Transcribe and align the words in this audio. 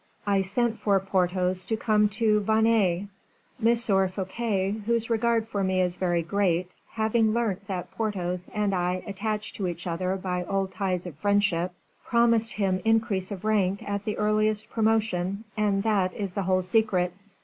I 0.25 0.41
sent 0.41 0.79
for 0.79 0.99
Porthos 0.99 1.63
to 1.67 1.77
come 1.77 2.09
to 2.09 2.39
Vannes. 2.39 3.07
M. 3.63 4.07
Fouquet, 4.09 4.71
whose 4.87 5.11
regard 5.11 5.47
for 5.47 5.63
me 5.63 5.79
is 5.79 5.97
very 5.97 6.23
great, 6.23 6.71
having 6.93 7.35
learnt 7.35 7.67
that 7.67 7.91
Porthos 7.91 8.47
and 8.51 8.73
I 8.73 9.03
were 9.05 9.11
attached 9.11 9.55
to 9.57 9.67
each 9.67 9.85
other 9.85 10.15
by 10.15 10.43
old 10.43 10.71
ties 10.71 11.05
of 11.05 11.13
friendship, 11.17 11.71
promised 12.03 12.53
him 12.53 12.81
increase 12.83 13.29
of 13.29 13.45
rank 13.45 13.87
at 13.87 14.05
the 14.05 14.17
earliest 14.17 14.71
promotion, 14.71 15.43
and 15.55 15.83
that 15.83 16.15
is 16.15 16.31
the 16.31 16.41
whole 16.41 16.63
secret." 16.63 17.13